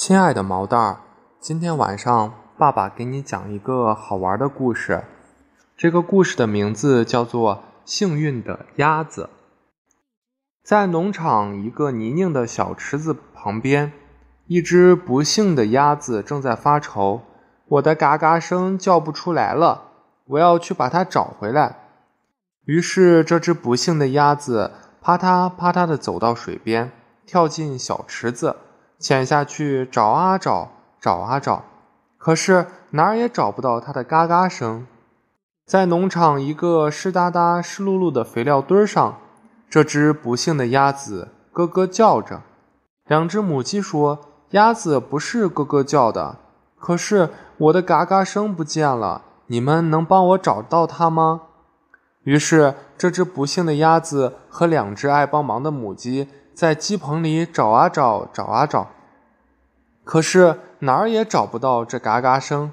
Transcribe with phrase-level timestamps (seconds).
[0.00, 1.00] 亲爱的毛蛋儿，
[1.40, 5.04] 今天晚上爸爸给你讲一个好玩的故事。
[5.76, 9.24] 这个故事的名字叫做《幸运的鸭子》。
[10.64, 13.92] 在农场一个泥泞的小池子旁边，
[14.46, 17.20] 一只不幸的鸭子正在发愁
[17.68, 19.82] ：“我的嘎嘎声叫不出来了，
[20.28, 21.76] 我要去把它找回来。”
[22.64, 24.72] 于是，这只不幸的鸭子
[25.02, 26.90] 啪嗒啪嗒地走到水边，
[27.26, 28.56] 跳进小池子。
[29.00, 30.68] 潜下去找啊找，
[31.00, 31.64] 找啊找，
[32.18, 34.86] 可是哪儿也找不到它的嘎嘎声。
[35.66, 39.16] 在农场一个湿哒哒、湿漉漉的肥料堆上，
[39.70, 42.42] 这只不幸的鸭子咯咯叫着。
[43.06, 44.18] 两只母鸡说
[44.50, 46.36] ：“鸭子不是咯咯叫的，
[46.78, 51.42] 可是我的嘎嘎声不见了，你们能帮我找到它吗？”
[52.24, 56.28] 于是，这只不幸的鸭子和两只爱帮忙的母鸡。
[56.60, 58.88] 在鸡棚里找啊找，找啊找，
[60.04, 62.70] 可是哪儿也找不到这嘎嘎声。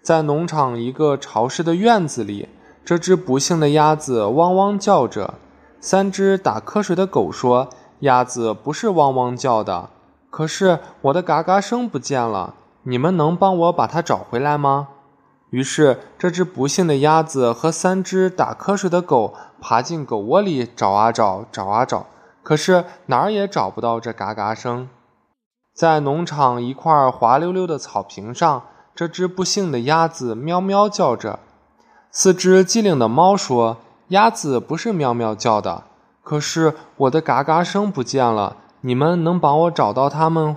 [0.00, 2.48] 在农场一个潮湿的院子里，
[2.84, 5.34] 这只不幸的鸭子汪汪叫着。
[5.80, 7.70] 三只打瞌睡的狗说
[8.06, 9.90] ：“鸭子不是汪汪叫的，
[10.30, 14.86] 可是我的嘎嘎声不见了，你们能帮我把它找回来吗？”
[15.50, 22.06] 于是，这只不幸的鸭子和三只打瞌睡的狗爬进狗窝里找啊找，找啊找。
[22.42, 24.88] 可是哪儿也找不到这嘎嘎声，
[25.74, 31.38] 在农场一块滑溜溜的草坪上，这只不幸的鸭子喵喵叫着。
[32.10, 35.84] 四只机灵的猫说：“鸭子不是喵喵叫的，
[36.22, 40.56] 可是我的嘎嘎声不见了，你们能帮我找到它们？”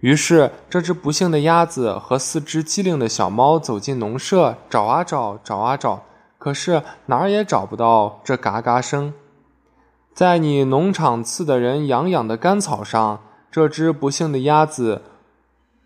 [0.00, 6.02] 于是，这只不幸的鸭子和四只机灵的小猫走进农舍，找啊找，找啊找，
[6.38, 9.14] 可是哪儿也找不到这嘎嘎声。
[10.16, 15.02] 在你农场刺的人痒痒的干草上，这只不幸的鸭子，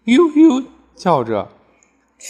[0.04, 0.62] 呦呦
[0.94, 1.48] 叫着。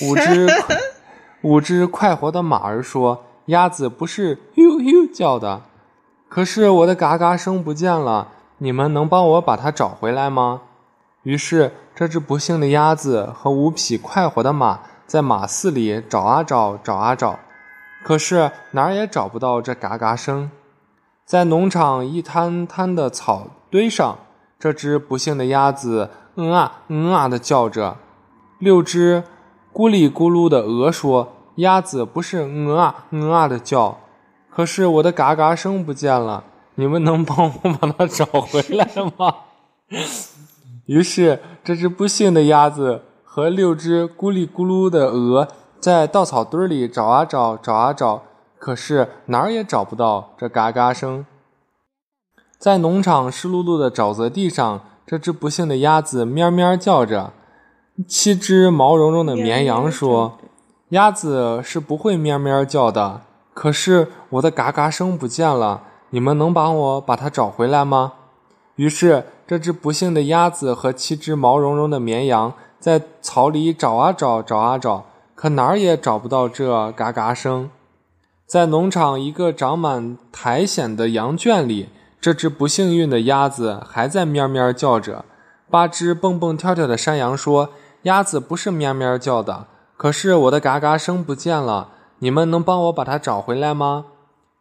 [0.05, 0.48] 五只
[1.45, 5.61] 五只快活的马儿说：“鸭子不是呦呦叫的，
[6.31, 10.62] 可是我的嘎嘎声不见了，你们能帮我把它找回来吗？”
[11.25, 17.38] 于是，这只不幸的鸭子和五匹快活的马在马寺里找啊找，找啊找，
[18.03, 20.50] 可是哪儿也找不到这嘎嘎声。
[21.31, 24.19] 在农场一滩滩的草堆上，
[24.59, 27.99] 这只不幸的鸭子嗯啊嗯啊的叫着。
[28.59, 29.23] 六只
[29.73, 33.99] 咕哩咕噜的鹅说：“鸭子不是嗯啊嗯啊的叫，
[34.51, 36.43] 可是我的嘎嘎声不见了，
[36.75, 39.33] 你们能帮我把它找回来吗？”
[40.87, 45.47] 于是，这只不幸的鸭子和六只咕哩咕噜的鹅
[45.79, 48.25] 在稻草堆里找啊找，找啊找。
[48.60, 51.25] 可是哪儿也找不到这嘎嘎声。
[52.59, 57.32] 在农场湿漉漉的沼泽地上，这只不幸的鸭子咩咩叫着。
[58.06, 60.38] 七只毛茸茸的绵羊说
[60.91, 63.22] ：“鸭子是不会咩咩叫的。
[63.54, 68.12] 可是我的嘎嘎声不见了，你们能帮我把它找回来吗？”
[68.76, 77.70] 于是，这只不幸的鸭子和七只毛茸茸的绵羊在草里找啊找，找啊找，可哪儿也找不到这嘎嘎声。
[78.50, 81.88] 在农场一个长满苔藓的羊圈里，
[82.21, 85.25] 这只不幸运的鸭子还在咩咩叫着。
[85.71, 87.71] 八只蹦蹦跳跳的山羊说
[88.03, 94.06] ：“鸭子不是咩咩叫的，可是我的嘎嘎声不见了，你们能帮我把它找回来吗？”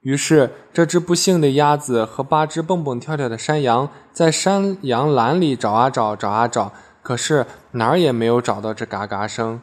[0.02, 6.72] 于是，这只不幸的鸭子和八只蹦蹦跳跳的山羊在山羊栏里找啊找，找啊找，
[7.02, 9.60] 可是哪儿也没有找到这嘎嘎声。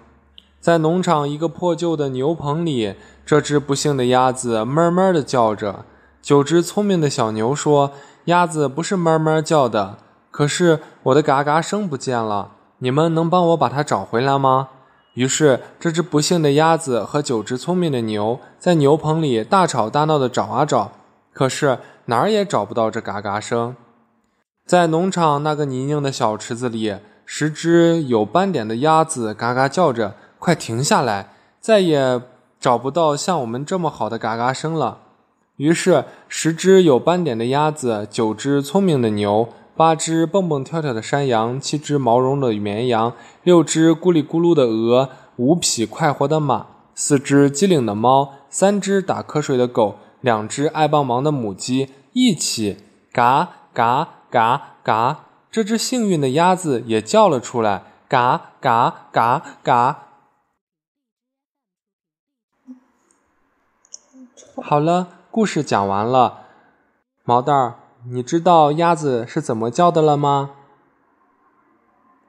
[0.67, 2.97] 在农场一个破旧的牛棚里。
[3.25, 5.85] 这只不幸的鸭子哞哞地叫着。
[6.21, 7.93] 九只聪明的小牛说
[8.27, 9.99] ：“鸭子不是哞哞叫的，
[10.33, 14.71] 可是我的嘎嘎声不见了，你们能帮我把它找回来吗？”
[15.15, 20.91] 于是，这只不幸的鸭子和九只聪明的牛在牛棚里大吵大闹地找啊找，
[21.33, 23.77] 可是哪儿也找不到这嘎嘎声。
[24.67, 32.23] 在农场那个泥泞的小池子里，十只有斑点的鸭子嘎嘎叫着：“快停下来，再也……”
[32.61, 34.99] 找不到像我们这么好的嘎嘎声了。
[35.57, 43.13] 于是，十只有斑点的鸭子，九只聪明的牛，八只蹦蹦跳跳的山羊，七只毛茸的绵羊，
[43.43, 52.79] 六只咕哩咕噜的鹅，五匹快活的马，四只机灵的猫，三只打瞌睡的狗，两只爱帮忙的母鸡，一起
[53.13, 55.25] 嘎嘎嘎嘎。
[55.51, 60.06] 这只幸运的鸭子也叫了出来：嘎嘎嘎嘎。
[64.63, 66.41] 好了，故事讲完了。
[67.25, 67.75] 毛蛋儿，
[68.11, 70.51] 你知道鸭子是怎么叫的了吗？